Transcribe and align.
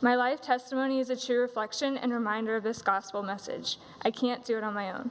My 0.00 0.14
life 0.14 0.40
testimony 0.42 1.00
is 1.00 1.10
a 1.10 1.16
true 1.16 1.40
reflection 1.40 1.96
and 1.96 2.12
reminder 2.12 2.56
of 2.56 2.62
this 2.62 2.82
gospel 2.82 3.22
message. 3.22 3.78
I 4.02 4.10
can't 4.10 4.44
do 4.44 4.58
it 4.58 4.64
on 4.64 4.74
my 4.74 4.92
own. 4.92 5.10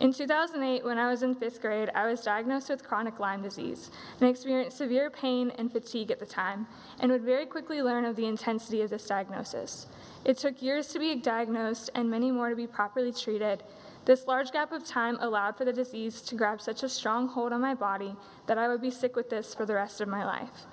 In 0.00 0.14
2008, 0.14 0.82
when 0.82 0.98
I 0.98 1.10
was 1.10 1.22
in 1.22 1.34
fifth 1.34 1.60
grade, 1.60 1.90
I 1.94 2.06
was 2.06 2.22
diagnosed 2.22 2.70
with 2.70 2.82
chronic 2.82 3.20
Lyme 3.20 3.42
disease 3.42 3.90
and 4.18 4.30
experienced 4.30 4.78
severe 4.78 5.10
pain 5.10 5.52
and 5.58 5.70
fatigue 5.70 6.10
at 6.10 6.18
the 6.18 6.24
time, 6.24 6.66
and 6.98 7.12
would 7.12 7.20
very 7.20 7.44
quickly 7.44 7.82
learn 7.82 8.06
of 8.06 8.16
the 8.16 8.24
intensity 8.26 8.80
of 8.80 8.88
this 8.88 9.06
diagnosis. 9.06 9.88
It 10.24 10.38
took 10.38 10.62
years 10.62 10.86
to 10.88 10.98
be 10.98 11.16
diagnosed 11.16 11.90
and 11.94 12.10
many 12.10 12.30
more 12.30 12.48
to 12.48 12.56
be 12.56 12.66
properly 12.66 13.12
treated. 13.12 13.62
This 14.06 14.26
large 14.26 14.52
gap 14.52 14.72
of 14.72 14.86
time 14.86 15.18
allowed 15.20 15.58
for 15.58 15.66
the 15.66 15.72
disease 15.72 16.22
to 16.22 16.34
grab 16.34 16.62
such 16.62 16.82
a 16.82 16.88
strong 16.88 17.28
hold 17.28 17.52
on 17.52 17.60
my 17.60 17.74
body 17.74 18.16
that 18.46 18.56
I 18.56 18.68
would 18.68 18.80
be 18.80 18.90
sick 18.90 19.16
with 19.16 19.28
this 19.28 19.54
for 19.54 19.66
the 19.66 19.74
rest 19.74 20.00
of 20.00 20.08
my 20.08 20.24
life. 20.24 20.66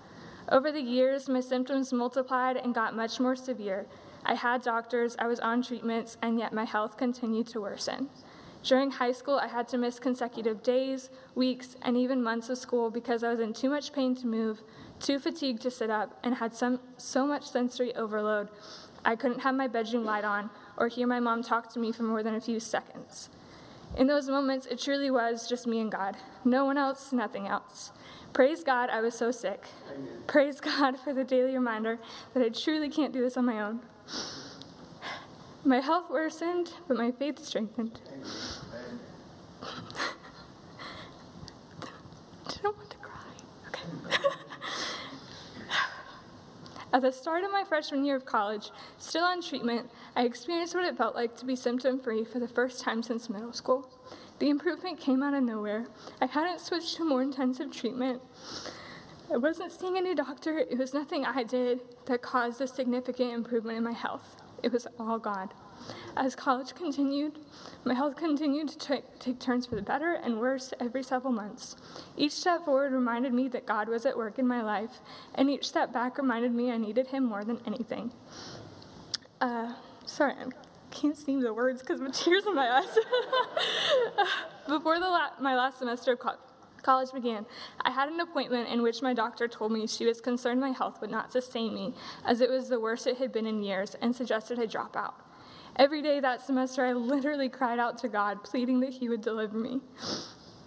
Over 0.50 0.72
the 0.72 0.82
years, 0.82 1.28
my 1.28 1.42
symptoms 1.42 1.92
multiplied 1.92 2.56
and 2.56 2.74
got 2.74 2.96
much 2.96 3.20
more 3.20 3.36
severe. 3.36 3.86
I 4.26 4.36
had 4.36 4.62
doctors, 4.62 5.16
I 5.20 5.28
was 5.28 5.40
on 5.42 5.62
treatments, 5.62 6.18
and 6.22 6.40
yet 6.40 6.54
my 6.54 6.64
health 6.64 6.96
continued 6.96 7.48
to 7.48 7.62
worsen. 7.62 8.10
During 8.64 8.92
high 8.92 9.12
school, 9.12 9.36
I 9.36 9.48
had 9.48 9.68
to 9.70 9.78
miss 9.78 10.00
consecutive 10.00 10.64
days, 10.64 11.10
weeks, 11.36 11.76
and 11.82 11.96
even 11.96 12.24
months 12.24 12.50
of 12.50 12.58
school 12.58 12.90
because 12.90 13.24
I 13.24 13.32
was 13.32 13.40
in 13.40 13.54
too 13.54 13.70
much 13.70 13.94
pain 13.94 14.16
to 14.16 14.28
move, 14.28 14.62
too 15.00 15.20
fatigued 15.20 15.62
to 15.62 15.72
sit 15.72 15.90
up, 15.90 16.18
and 16.24 16.36
had 16.36 16.54
some, 16.54 16.80
so 16.98 17.28
much 17.28 17.50
sensory 17.50 17.94
overload. 17.96 18.50
I 19.06 19.16
couldn't 19.16 19.42
have 19.42 19.56
my 19.56 19.68
bedroom 19.68 20.06
light 20.06 20.26
on 20.26 20.50
or 20.78 20.88
hear 20.88 21.08
my 21.08 21.20
mom 21.20 21.44
talk 21.44 21.72
to 21.74 21.80
me 21.80 21.92
for 21.92 22.04
more 22.04 22.24
than 22.24 22.36
a 22.36 22.42
few 22.42 22.60
seconds. 22.60 23.30
In 23.98 24.06
those 24.06 24.30
moments, 24.30 24.68
it 24.68 24.80
truly 24.80 25.10
was 25.10 25.50
just 25.50 25.66
me 25.66 25.80
and 25.80 25.92
God. 25.92 26.18
No 26.46 26.66
one 26.66 26.78
else, 26.78 27.12
nothing 27.12 27.48
else. 27.48 27.92
Praise 28.32 28.64
God, 28.64 28.92
I 28.92 29.02
was 29.02 29.16
so 29.16 29.32
sick. 29.32 29.66
Amen. 29.92 30.08
Praise 30.28 30.60
God 30.62 31.00
for 31.00 31.14
the 31.14 31.24
daily 31.24 31.56
reminder 31.56 31.98
that 32.36 32.44
I 32.44 32.50
truly 32.50 32.90
can't 32.90 33.12
do 33.12 33.22
this 33.22 33.38
on 33.38 33.46
my 33.46 33.60
own. 33.60 33.80
My 35.64 35.80
health 35.80 36.12
worsened, 36.12 36.74
but 36.88 36.96
my 36.96 37.12
faith 37.12 37.44
strengthened. 37.44 38.00
Amen. 38.08 38.24
At 46.98 47.04
the 47.04 47.12
start 47.12 47.44
of 47.44 47.52
my 47.52 47.64
freshman 47.64 48.04
year 48.04 48.16
of 48.16 48.26
college, 48.26 48.72
still 48.98 49.24
on 49.24 49.44
treatment, 49.44 49.92
I 50.16 50.24
experienced 50.24 50.74
what 50.74 50.84
it 50.84 50.98
felt 50.98 51.14
like 51.14 51.38
to 51.38 51.46
be 51.46 51.56
symptom 51.56 52.00
free 52.00 52.26
for 52.26 52.40
the 52.40 52.48
first 52.48 52.82
time 52.82 53.04
since 53.04 53.30
middle 53.30 53.54
school. 53.54 53.88
The 54.40 54.50
improvement 54.50 55.00
came 55.00 55.22
out 55.22 55.36
of 55.36 55.44
nowhere. 55.44 55.86
I 56.20 56.26
hadn't 56.26 56.60
switched 56.60 56.98
to 56.98 57.06
more 57.06 57.22
intensive 57.22 57.72
treatment. 57.72 58.24
I 59.32 59.38
wasn't 59.38 59.74
seeing 59.74 59.96
a 59.96 60.02
new 60.02 60.16
doctor. 60.16 60.58
It 60.58 60.80
was 60.80 60.96
nothing 60.96 61.24
I 61.24 61.44
did 61.44 61.82
that 62.08 62.24
caused 62.24 62.62
a 62.62 62.68
significant 62.68 63.32
improvement 63.32 63.78
in 63.78 63.84
my 63.84 63.94
health. 63.94 64.36
It 64.64 64.72
was 64.72 64.88
all 65.00 65.20
God. 65.20 65.54
As 66.16 66.36
college 66.36 66.74
continued, 66.74 67.40
my 67.84 67.94
health 67.94 68.16
continued 68.16 68.70
to 68.70 68.78
take, 68.78 69.20
take 69.20 69.40
turns 69.40 69.66
for 69.68 69.76
the 69.76 69.82
better 69.82 70.14
and 70.14 70.40
worse 70.40 70.74
every 70.80 71.04
several 71.04 71.32
months. 71.32 71.76
Each 72.18 72.32
step 72.34 72.66
forward 72.66 72.92
reminded 72.92 73.34
me 73.34 73.48
that 73.50 73.66
God 73.66 73.88
was 73.88 74.06
at 74.06 74.18
work 74.18 74.40
in 74.40 74.48
my 74.48 74.62
life, 74.62 75.00
and 75.36 75.50
each 75.50 75.68
step 75.68 75.94
back 75.94 76.18
reminded 76.18 76.54
me 76.54 76.72
I 76.72 76.78
needed 76.78 77.08
Him 77.08 77.24
more 77.26 77.44
than 77.44 77.62
anything. 77.66 78.12
Uh, 79.40 79.74
sorry, 80.06 80.34
I 80.34 80.46
can't 80.92 81.16
seem 81.16 81.42
the 81.42 81.54
words 81.54 81.82
because 81.82 82.02
of 82.02 82.12
tears 82.14 82.46
in 82.48 82.56
my 82.56 82.70
eyes. 82.70 82.98
Before 84.68 85.00
the 85.00 85.08
la- 85.08 85.40
my 85.40 85.56
last 85.56 85.80
semester 85.80 86.14
of 86.14 86.20
co- 86.20 86.36
college 86.88 87.12
began, 87.12 87.46
I 87.82 87.92
had 87.92 88.08
an 88.08 88.22
appointment 88.22 88.70
in 88.70 88.82
which 88.82 89.02
my 89.02 89.14
doctor 89.14 89.50
told 89.50 89.74
me 89.74 89.86
she 89.88 90.06
was 90.06 90.22
concerned 90.22 90.62
my 90.62 90.70
health 90.70 91.02
would 91.02 91.12
not 91.12 91.34
sustain 91.34 91.74
me, 91.74 91.94
as 92.24 92.40
it 92.40 92.50
was 92.50 92.70
the 92.70 92.80
worst 92.80 93.06
it 93.08 93.18
had 93.18 93.34
been 93.34 93.46
in 93.46 93.62
years, 93.62 93.98
and 94.02 94.16
suggested 94.16 94.58
I 94.58 94.68
drop 94.68 94.96
out. 94.96 95.16
Every 95.76 96.02
day 96.02 96.22
that 96.22 96.42
semester, 96.42 96.86
I 96.86 96.94
literally 96.94 97.50
cried 97.50 97.78
out 97.78 97.98
to 98.00 98.08
God, 98.08 98.42
pleading 98.42 98.80
that 98.80 98.94
He 98.94 99.10
would 99.10 99.20
deliver 99.20 99.58
me. 99.58 99.82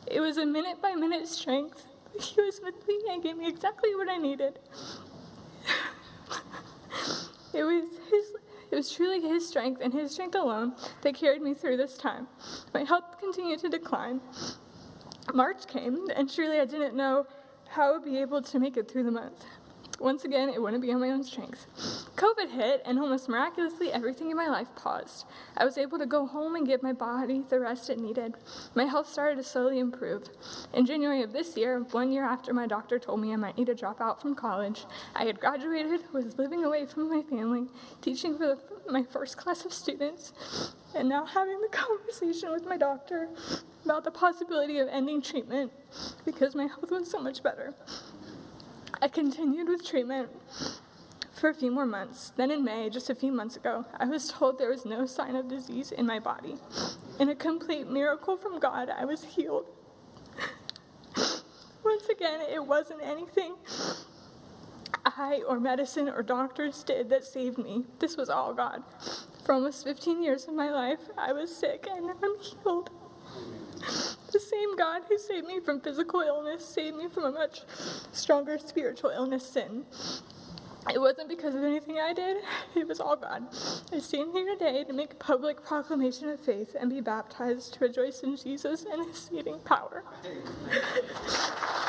It 0.06 0.20
was 0.20 0.36
a 0.36 0.44
minute 0.44 0.82
by 0.82 0.92
minute 0.92 1.26
strength. 1.26 1.86
He 2.20 2.42
was 2.42 2.60
with 2.62 2.86
me 2.86 3.00
and 3.08 3.22
gave 3.22 3.38
me 3.38 3.48
exactly 3.48 3.94
what 3.94 4.10
I 4.10 4.18
needed. 4.18 4.58
it 7.54 7.64
was 7.64 7.88
His. 8.10 8.34
It 8.70 8.76
was 8.76 8.92
truly 8.92 9.22
His 9.22 9.48
strength 9.48 9.80
and 9.80 9.94
His 9.94 10.12
strength 10.12 10.34
alone 10.34 10.74
that 11.00 11.14
carried 11.14 11.40
me 11.40 11.54
through 11.54 11.78
this 11.78 11.96
time. 11.96 12.28
My 12.74 12.84
health 12.84 13.18
continued 13.18 13.60
to 13.60 13.70
decline. 13.70 14.20
March 15.34 15.66
came, 15.66 16.08
and 16.14 16.32
truly 16.32 16.60
I 16.60 16.64
didn't 16.64 16.96
know 16.96 17.26
how 17.70 17.90
I 17.90 17.92
would 17.92 18.04
be 18.04 18.18
able 18.18 18.42
to 18.42 18.58
make 18.58 18.76
it 18.76 18.90
through 18.90 19.04
the 19.04 19.10
month. 19.10 19.44
Once 20.00 20.24
again, 20.24 20.48
it 20.48 20.62
wouldn't 20.62 20.80
be 20.80 20.90
on 20.90 20.98
my 20.98 21.10
own 21.10 21.22
strength. 21.22 21.66
COVID 22.16 22.50
hit, 22.52 22.80
and 22.86 22.98
almost 22.98 23.28
miraculously, 23.28 23.92
everything 23.92 24.30
in 24.30 24.36
my 24.36 24.48
life 24.48 24.68
paused. 24.74 25.26
I 25.58 25.66
was 25.66 25.76
able 25.76 25.98
to 25.98 26.06
go 26.06 26.26
home 26.26 26.54
and 26.54 26.66
give 26.66 26.82
my 26.82 26.94
body 26.94 27.44
the 27.50 27.60
rest 27.60 27.90
it 27.90 28.00
needed. 28.00 28.34
My 28.74 28.84
health 28.84 29.10
started 29.10 29.36
to 29.36 29.42
slowly 29.42 29.78
improve. 29.78 30.30
In 30.72 30.86
January 30.86 31.22
of 31.22 31.34
this 31.34 31.54
year, 31.54 31.80
one 31.90 32.12
year 32.12 32.24
after 32.24 32.54
my 32.54 32.66
doctor 32.66 32.98
told 32.98 33.20
me 33.20 33.34
I 33.34 33.36
might 33.36 33.58
need 33.58 33.66
to 33.66 33.74
drop 33.74 34.00
out 34.00 34.22
from 34.22 34.34
college, 34.34 34.86
I 35.14 35.26
had 35.26 35.38
graduated, 35.38 36.00
was 36.14 36.38
living 36.38 36.64
away 36.64 36.86
from 36.86 37.10
my 37.10 37.20
family, 37.20 37.66
teaching 38.00 38.38
for 38.38 38.46
the, 38.46 38.58
my 38.90 39.02
first 39.02 39.36
class 39.36 39.66
of 39.66 39.74
students, 39.74 40.32
and 40.94 41.10
now 41.10 41.26
having 41.26 41.60
the 41.60 41.68
conversation 41.76 42.50
with 42.52 42.64
my 42.64 42.78
doctor 42.78 43.28
about 43.84 44.04
the 44.04 44.10
possibility 44.10 44.78
of 44.78 44.88
ending 44.88 45.22
treatment 45.22 45.72
because 46.24 46.54
my 46.54 46.66
health 46.66 46.90
was 46.90 47.10
so 47.10 47.20
much 47.20 47.42
better. 47.42 47.74
I 49.00 49.08
continued 49.08 49.68
with 49.68 49.86
treatment 49.86 50.30
for 51.32 51.48
a 51.48 51.54
few 51.54 51.70
more 51.70 51.86
months. 51.86 52.32
Then 52.36 52.50
in 52.50 52.64
May, 52.64 52.90
just 52.90 53.08
a 53.08 53.14
few 53.14 53.32
months 53.32 53.56
ago, 53.56 53.86
I 53.98 54.04
was 54.04 54.30
told 54.30 54.58
there 54.58 54.70
was 54.70 54.84
no 54.84 55.06
sign 55.06 55.34
of 55.36 55.48
disease 55.48 55.90
in 55.90 56.06
my 56.06 56.18
body. 56.18 56.56
In 57.18 57.28
a 57.28 57.34
complete 57.34 57.88
miracle 57.88 58.36
from 58.36 58.60
God, 58.60 58.90
I 58.90 59.06
was 59.06 59.24
healed. 59.24 59.66
Once 61.16 62.08
again, 62.10 62.40
it 62.42 62.66
wasn't 62.66 63.02
anything 63.02 63.54
I 65.04 65.42
or 65.48 65.58
medicine 65.58 66.08
or 66.08 66.22
doctors 66.22 66.82
did 66.82 67.08
that 67.08 67.24
saved 67.24 67.58
me. 67.58 67.84
This 67.98 68.16
was 68.16 68.28
all 68.28 68.54
God. 68.54 68.82
For 69.44 69.54
almost 69.54 69.84
15 69.84 70.22
years 70.22 70.46
of 70.46 70.54
my 70.54 70.70
life, 70.70 71.00
I 71.16 71.32
was 71.32 71.54
sick 71.54 71.86
and 71.90 72.06
now 72.06 72.16
I'm 72.22 72.38
healed. 72.38 72.90
The 74.32 74.40
same 74.40 74.76
God 74.76 75.02
who 75.08 75.18
saved 75.18 75.46
me 75.46 75.60
from 75.60 75.80
physical 75.80 76.20
illness 76.20 76.64
saved 76.64 76.96
me 76.96 77.08
from 77.08 77.24
a 77.24 77.32
much 77.32 77.62
stronger 78.12 78.58
spiritual 78.58 79.10
illness, 79.10 79.48
sin. 79.48 79.84
It 80.92 81.00
wasn't 81.00 81.28
because 81.28 81.54
of 81.54 81.62
anything 81.62 81.98
I 81.98 82.12
did, 82.12 82.38
it 82.74 82.88
was 82.88 83.00
all 83.00 83.16
God. 83.16 83.46
I 83.92 83.98
stand 83.98 84.32
here 84.32 84.46
today 84.54 84.84
to 84.84 84.92
make 84.92 85.12
a 85.12 85.16
public 85.16 85.64
proclamation 85.64 86.28
of 86.28 86.40
faith 86.40 86.74
and 86.78 86.90
be 86.90 87.00
baptized 87.00 87.74
to 87.74 87.80
rejoice 87.80 88.20
in 88.20 88.36
Jesus 88.36 88.86
and 88.90 89.06
his 89.06 89.18
saving 89.18 89.60
power. 89.60 90.04